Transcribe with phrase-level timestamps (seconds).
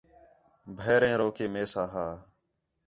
[0.77, 2.07] بھیریں رو کے میساں ہا